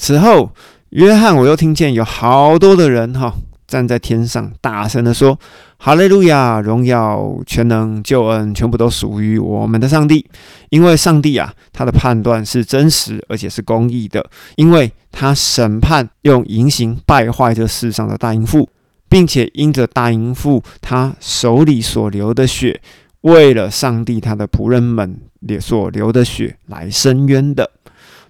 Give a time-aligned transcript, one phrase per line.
[0.00, 0.50] 此后，
[0.88, 3.34] 约翰我又听见有好多的人哈
[3.66, 5.38] 站在天上，大声的说
[5.76, 6.58] ：“哈利路亚！
[6.58, 10.24] 荣耀、全能、救恩，全部都属于我们的上帝。
[10.70, 14.24] 因为上帝啊，他的判断是真实而且是公义的，
[14.56, 18.70] 因为他审判用淫行败坏这世上的大淫妇，
[19.10, 22.80] 并且因着大淫妇他手里所流的血，
[23.20, 27.70] 为了上帝他的仆人们也所流的血来伸冤的。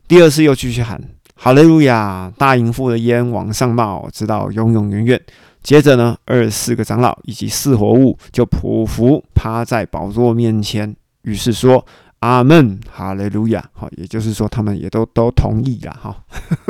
[0.08, 1.00] 第二次又继续喊。”
[1.42, 2.30] 哈利路亚！
[2.36, 5.18] 大淫妇的烟往上冒，直到永永远远。
[5.62, 11.82] 接着呢，二十四个长老以及四活物就匍匐趴在宝座面前，于是说
[12.20, 15.96] ：“阿门，哈利路亚！”好，也就是说，他们也都都同意了。
[15.98, 16.14] 哈，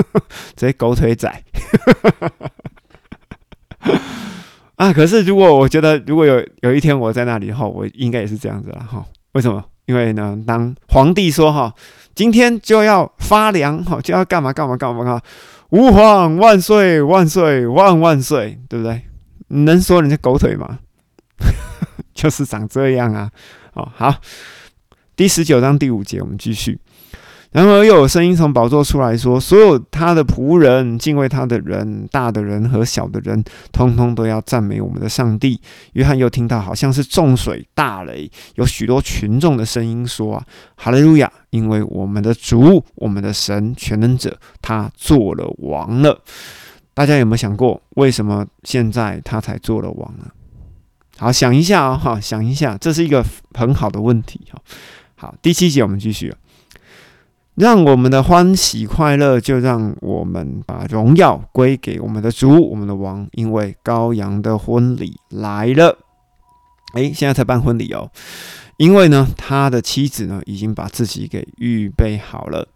[0.54, 1.28] 这些狗腿仔。
[4.76, 8.78] 啊，可是如果我觉得，如果有有一天我在那里后，我应该也是这样子了。
[8.88, 9.64] 哈，为什么？
[9.90, 11.74] 因为呢，当皇帝说：“哈。”
[12.14, 15.20] 今天就要发粮哈，就要干嘛干嘛干嘛干嘛？
[15.70, 19.02] 吾皇万岁万岁万万岁，对不对？
[19.48, 20.78] 能说人家狗腿吗？
[22.14, 23.30] 就是长这样啊！
[23.72, 24.14] 哦，好，
[25.16, 26.78] 第十九章第五节，我们继续。
[27.52, 35.60] 然而又有声音从宝座出来说：“所有他的仆人、敬畏他的人、大的人和小的人，通通都要赞美我们的上帝。”
[35.94, 41.28] 约翰又听到好像是重水大雷，有许多群众的声音说：“啊，哈利路亚！
[41.50, 46.20] 因为我们的主、我们的神、全能者，他做了王了。”
[46.94, 50.26] 大家有没有想过，为什么现在他才做了王呢？
[51.18, 54.40] 好，想一下啊，哈，想一下，这是一个很好的问题。
[54.52, 54.62] 哈，
[55.16, 56.32] 好，第七节我们继续。
[57.60, 65.98] 让我们的欢喜快乐，就让我们把荣耀归给我们的主，我们的王，因为羔羊的婚礼来了。
[66.94, 68.10] 诶，现在才办婚礼哦，
[68.78, 72.66] 因为呢，他的妻子呢已经把自己给预备好了。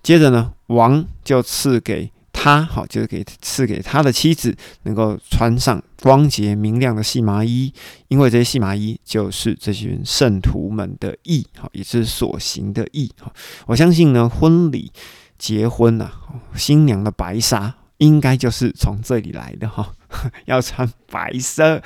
[0.00, 2.12] 接着呢，王就赐给。
[2.40, 7.72] 他好，就是给赐给他的妻子，能够穿上光洁明亮的细麻衣，
[8.06, 13.10] 因为这些细麻衣就是这群圣徒们的义，好，也是所行的义。
[13.20, 13.32] 好，
[13.66, 14.92] 我相信呢，婚礼
[15.36, 16.12] 结婚呐，
[16.54, 19.92] 新娘的白纱应该就是从这里来的哈，
[20.46, 21.82] 要穿白色，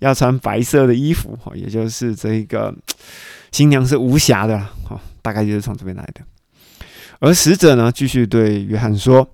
[0.00, 2.74] 要穿白色的衣服，哈，也就是这个
[3.52, 6.20] 新娘是无瑕的，哈，大概就是从这边来的。
[7.20, 9.26] 而使者呢，继续对约翰说。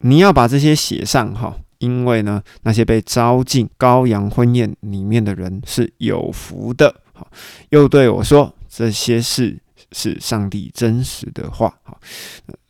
[0.00, 6.94] 你要把这些写上哈，因为呢，那些被招进羔羊婚宴里面的人是有福的。
[7.12, 7.26] 好，
[7.70, 9.58] 又对我说这些事
[9.92, 11.74] 是上帝真实的话。
[11.82, 11.98] 好，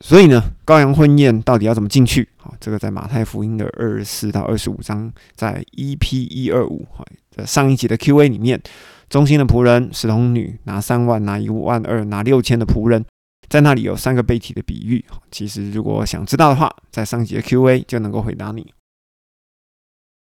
[0.00, 2.28] 所以呢，羔羊婚宴到底要怎么进去？
[2.36, 7.04] 好，这个在马太福音的二十四到二十五章，在 EP 一二五哈，
[7.44, 8.62] 上一集的 Q&A 里面，
[9.10, 13.04] 中心的仆人使童女拿三万，拿一万二，拿六千的仆人。
[13.48, 18.72] 在那里有三个背体的比喻，其实如果想知道的话，在上节的 Q&A 就能够回答你。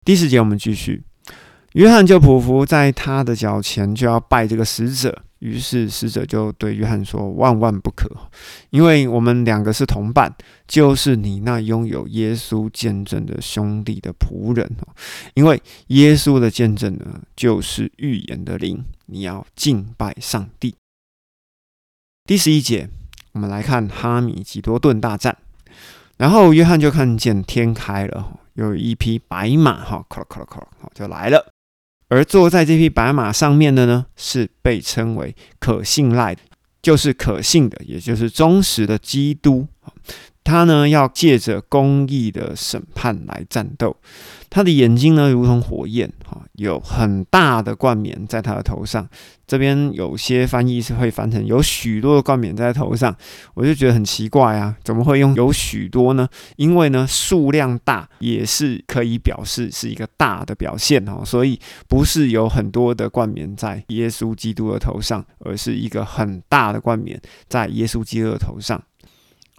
[0.05, 1.03] 第四节我们继续，
[1.73, 5.23] 约翰就匍匐在他的脚前，就要拜这个使者。
[5.39, 8.09] 于是使者就对约翰说：“万万不可，
[8.71, 10.35] 因为我们两个是同伴，
[10.67, 14.67] 就是你那拥有耶稣见证的兄弟的仆人
[15.35, 20.73] 因为耶稣的见证呢，就是预言的灵，你要敬拜上帝。”
[22.25, 22.89] 第十一节。
[23.37, 25.37] 我们来看哈米吉多顿大战，
[26.17, 31.53] 然后约翰就看见天开了，有一匹白马，哈，咯咯咯咯，就来了。
[32.09, 36.41] 而坐在这匹白马上面的呢，是被称为可信赖的，
[36.81, 39.67] 就是可信的，也就是忠实的基督。
[40.47, 43.97] 他呢，要借着公义的审判来战斗。
[44.49, 49.05] 他的眼睛呢，如同火焰，哈，有很大的冠冕在他的头上。
[49.45, 53.13] 这边有些翻译是会翻成有许多的冠冕在头上，
[53.55, 56.25] 我就觉得很奇怪啊，怎么会用有许多呢？
[56.55, 61.59] 因为呢，数量大也是可以表示是一个大的表现哦，所以
[61.89, 68.81] 不是有很多的冠冕在耶稣基督的头上，而是一个很大的冠冕在耶稣基督的头上。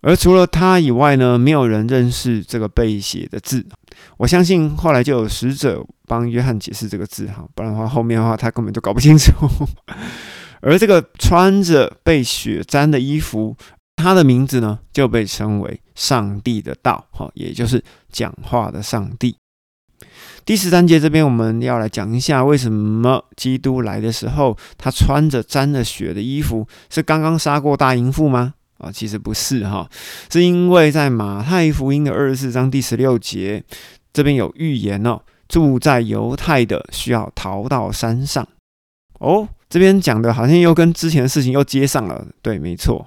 [0.02, 3.66] 而除了他以外呢，没有人认识这个被写的字。
[4.16, 9.32] 我相信后来就有使者帮约翰解释这个字哈，不然的话后面的话他根本就搞不清楚。
[10.62, 13.56] 而这个穿着被血沾的衣服，
[13.96, 19.36] 他的名字呢就被称为上帝的道哈，也就是讲话的上帝。
[20.44, 28.54] 第十三节这边我们要来讲一下，为什么基督来的时候他穿着沾了血的衣服，是刚刚杀过大淫妇吗？
[28.78, 29.88] 啊，其实不是哈，
[30.30, 33.62] 是因为在马太福音的二十四章第十六节，
[34.12, 38.46] 这边有预言哦，住在犹太的需要逃到山上。
[39.18, 42.24] 哦，这边讲的好像又跟之前的事情又接上了。
[42.40, 43.04] 对，没错，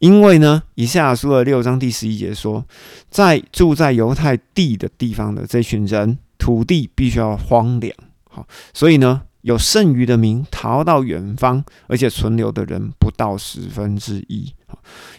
[0.00, 2.64] 因为呢，以下书的六章第十一节说，
[3.08, 7.94] 在住在犹太地的地方的这群人，土地必须要荒凉。
[8.28, 8.44] 好，
[8.74, 14.52] 所以呢，有剩余的民逃到远方，而且存留的人不到十分之一。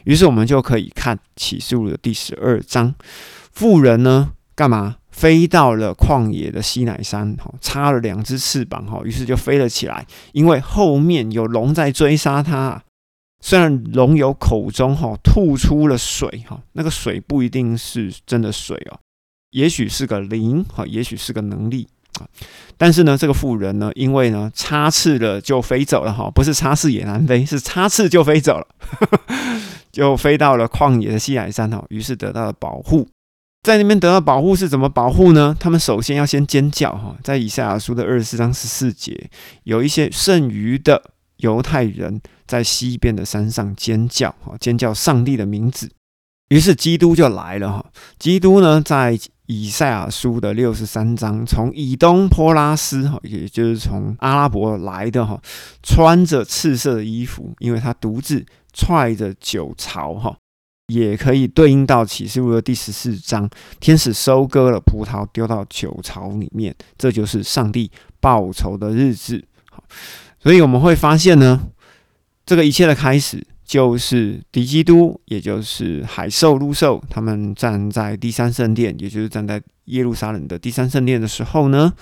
[0.06, 2.94] 于是我们就可以看启示录的第十二章，
[3.51, 4.98] 富人呢，干嘛？
[5.09, 10.06] 飞到了旷野的西乃山，哈，插了两只翅膀，哈，于是就飞了起来。
[10.31, 12.83] 因为后面有龙在追杀他，
[13.42, 19.00] 虽然龙有口中哈吐出了水，哈，那个水不一定是真的水哦，
[19.50, 21.88] 也许是个灵，哈，也许是个能力
[22.78, 28.68] 但是呢，这个妇人呢，因为呢插翅了就飞走了，哈，不是插翅也难飞，是插翅就飞走了，
[29.92, 33.08] 就飞到了旷野的西海山，哈，于是得到了保护。
[33.64, 35.56] 在那边得到保护是怎么保护呢？
[35.60, 39.30] 他们首先要先尖叫哈，在以赛亚书的二十四章十四节，
[39.64, 41.02] 有一些剩余的
[41.38, 45.90] 犹太人在西边的山上尖叫哈，尖叫上帝的名字。
[46.50, 47.86] 于是基督就来了哈。
[48.18, 55.41] 基督呢，在以赛亚书的六十三章，从以东坡拉斯哈，也就是从阿拉伯来的哈，
[55.81, 60.38] 穿着赤色的衣服，因为他独自踹着酒槽哈。
[60.88, 63.49] 也可以对应到启示录的第十四章，
[63.81, 67.91] 天使收割了葡萄，丢到酒槽里面，这就是上帝
[68.21, 69.44] 报仇的日子。
[70.39, 71.61] 所以我们会发现呢，
[72.45, 81.94] 这个一切的开始就是敌基督，也就是海兽、陆兽，他们站在第三圣殿，也就是站在耶路撒冷的第三圣殿的时候呢。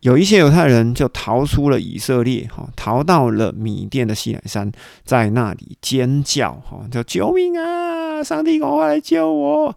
[0.00, 4.70] 有一些犹太人就逃出了以色列，哈，逃到了米甸的西乃山，
[5.02, 8.22] 在那里尖叫，哈，叫救命啊！
[8.22, 9.74] 上帝，赶快来救我！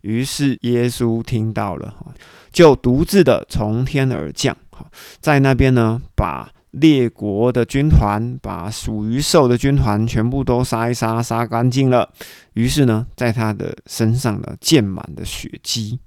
[0.00, 2.06] 于是耶稣听到了，哈，
[2.54, 4.86] 就独自的从天而降，哈，
[5.20, 12.12] 在那边呢，把列国的军团，把属于兽的军团全部都杀一杀，杀干净了。
[12.52, 15.98] 于是呢，在他的身上呢，溅满了血迹。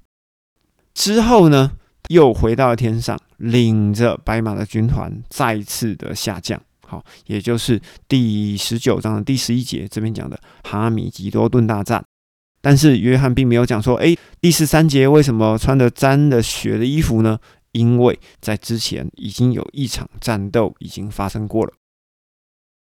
[0.93, 1.71] 之后呢？
[2.09, 6.57] 又回到了天上，领着白马的军团再次的下降。
[6.85, 12.01] 好，也就是第十九章的第十一节，这边讲的哈米吉多顿大战。
[12.61, 17.37] 但是约翰并没有讲说，诶，第十三节为什么穿着沾了血的衣服呢？
[17.71, 21.73] 因为在之前已经有一场战斗已经发生过了。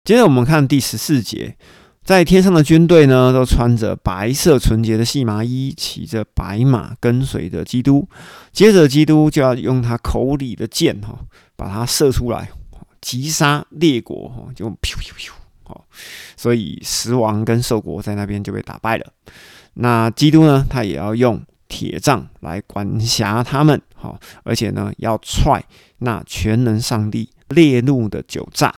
[0.03, 1.57] 接着我们看第十四节。
[2.03, 8.07] 在天上的军队呢，都穿着白色纯洁的细麻衣，骑着白马，跟随着基督。
[8.53, 11.19] 接着，基督就要用他口里的剑，哈，
[11.57, 12.49] 把它射出来，
[13.01, 15.31] 击杀列国，哈，就咻咻咻，
[15.63, 15.85] 好，
[16.37, 19.11] 所以十王跟兽国在那边就被打败了。
[19.73, 25.63] 那基督呢，他也要用铁杖来管辖他们，好，而且呢，要踹
[25.99, 28.73] 那全能上帝烈怒的酒炸。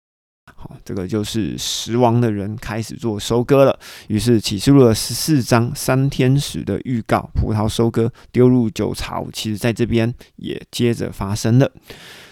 [0.56, 3.78] 好，这个就是食王的人开始做收割了。
[4.08, 11.70] 于是启示录了十四章三天使的预告，葡萄收割丢入酒槽，其实在这边也接着发生了。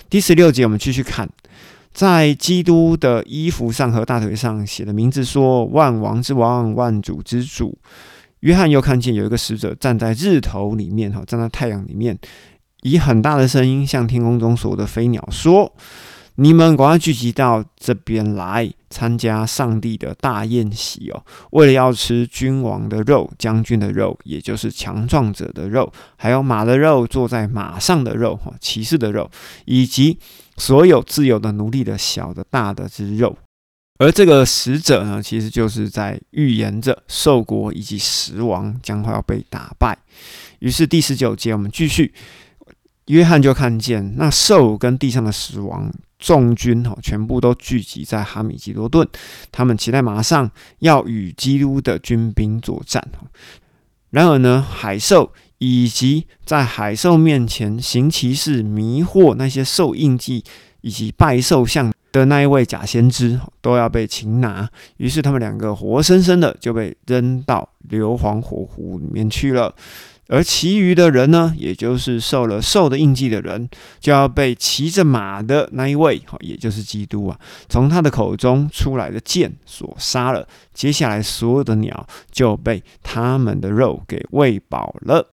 [0.08, 1.28] 第十六节，我们继续看，
[1.92, 7.78] 在基督的衣服上和大腿上写的名字说：“万王之王，万主之主。”
[8.40, 12.16] 约翰又看见有一个使者站在日头里面，哈，站在太阳里面，
[12.86, 15.74] 以很大的声音向天空中所有的飞鸟说。
[16.38, 21.24] 你们赶快聚集到这边来参加上帝的大宴席哦！
[21.52, 29.30] 为了要吃君王的肉、将军的肉，也就是强壮者的肉，还有马的肉、坐在马上的肉、哈骑士的肉，
[29.64, 30.18] 以及
[30.58, 33.34] 所有自由的奴隶的小的、大的之肉。
[33.98, 39.96] 而这个使者呢，其实就是在预言着兽国以及十王将会要被打败。
[40.58, 42.12] 于是第十九节，我们继续，
[43.06, 45.92] 约翰就看见那兽跟地上的死亡。
[46.18, 49.06] 众军哈全部都聚集在哈米吉多顿，
[49.52, 53.06] 他们骑在马上要与基督的军兵作战
[54.08, 60.42] 然而呢，海兽以及在海兽面前行骑士迷惑那些兽印记
[60.80, 64.66] 以及拜兽像的那一位假先知都要被擒拿。
[64.96, 69.74] 于是他们两个活生生的就被扔到硫磺火湖里面去了。
[70.28, 73.68] 而其余的人呢，也就是受了兽的印记的人，
[74.00, 80.48] 就要被骑着马的那一位，也就是基督啊，从他的口中出来的剑所杀了。
[80.74, 85.30] 接下来，所有的鸟就被他们的肉给喂饱了。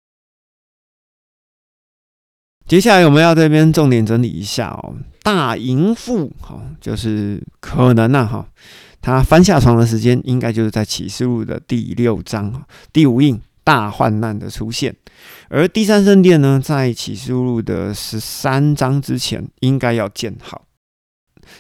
[2.68, 4.96] 接下来，我们要这边重点整理一下哦。
[5.24, 8.48] 大淫妇，哈，就是可能呢，哈，
[9.02, 13.40] 他翻下床的时间，应该就是在启示录的第六章第五印。
[13.64, 14.96] 大患难的出现，
[15.50, 20.66] 而第三圣殿呢，在启示录的十三章之前应该要建好。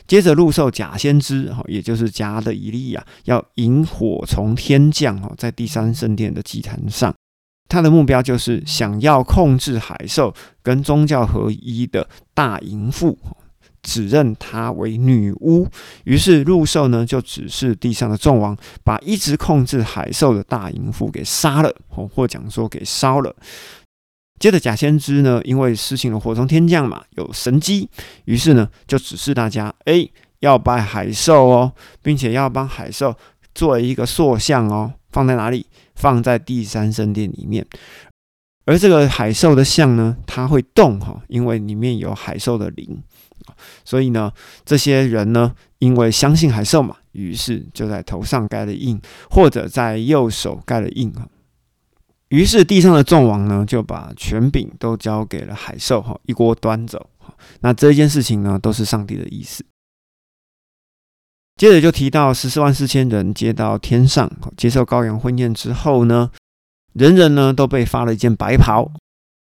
[0.07, 7.13] 接着入受假先知哈，也就是假的以利亚，要引火从天降哈，在第三圣殿的祭坛上，
[7.67, 13.17] 他的目标就是想要控制海兽跟宗教合一的大淫妇，
[13.83, 15.67] 指认她为女巫。
[16.03, 23.35] 于是入兽呢，就指示地上的众王，把一直控制海兽的大淫妇给杀了，或讲说给烧了。
[24.39, 27.89] 接着假先知呢，因为施行了火从天降嘛，有神机，
[28.25, 30.07] 于是呢就指示大家，哎，
[30.39, 33.15] 要拜海兽哦，并且要帮海兽
[33.53, 35.67] 做一个塑像哦，放在哪里？
[35.93, 37.63] 放在第三圣殿里面。
[38.65, 43.03] 而这个海兽的像呢，它会动哈，因为里面有海兽的灵，
[43.83, 44.31] 所以呢，
[44.65, 51.27] 这些人呢，因为相信海兽嘛，于是就在头上盖了印，或者在右手盖了印啊。
[52.29, 57.09] 于是地上的众王呢，就把权柄都交给了海兽，哈，一锅端走。
[57.59, 59.65] 那这件事情呢，都是上帝的意思。
[61.57, 66.31] 接着就提到十四万四千人接到天上，接受羔羊婚宴之后呢，
[66.93, 68.91] 人人呢都被发了一件白袍。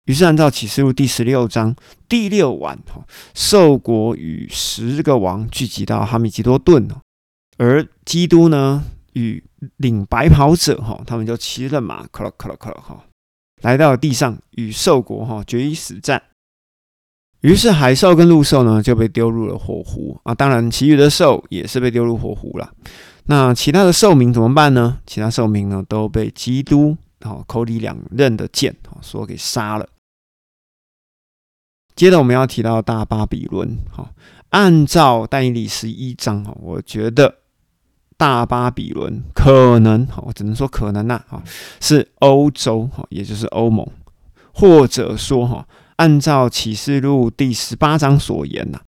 [0.07, 1.77] 于是按照启示录第十六章
[2.09, 6.89] 第六晚，哈，兽国与十个王聚集到哈米吉多顿，
[7.59, 8.83] 而基督呢？
[9.15, 9.43] 与
[9.79, 13.03] 领白袍者哈，他们就骑着马，克了克了克了哈，
[13.63, 16.23] 来到了地上与兽国哈决一死战。
[17.41, 22.71] 于是海兽跟陆兽呢就被丢入了火湖啊，当然其余的兽也是被丢入火湖了。
[23.25, 24.99] 那其他的兽民怎么办呢？
[25.07, 29.89] 其他兽民呢都被基督哈口里两刃的剑哈所给杀了。
[31.97, 34.13] 接着我们要提到大巴比伦哈，
[34.51, 37.39] 按照但以理十一章哈，我觉得。
[38.19, 41.43] 大巴比伦可能，哈我只能说可能呐，哈，
[41.83, 43.87] 是欧洲，哈，也就是欧盟，
[44.55, 48.81] 或者说，哈，按照启示录第十八章所言呐，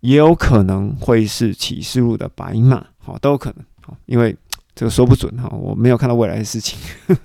[0.00, 4.36] 也有可能会是启示录的白马，好，都有可能，好，因为
[4.74, 6.78] 这个说不准，哈，我没有看到未来的事情。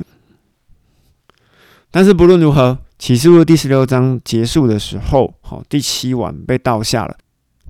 [1.91, 7.17] 但是不论如何，启示录第十六章结束的时候，好，第七晚被倒下了。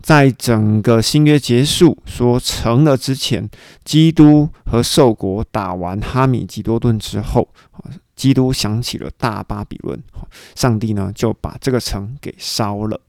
[0.01, 3.49] 在整个新约结束说成了之前，
[3.85, 7.47] 基督和兽国打完哈米吉多顿之后，
[8.13, 10.03] 基督想起了大巴比伦，
[10.53, 12.99] 上帝呢就把这个城给烧了。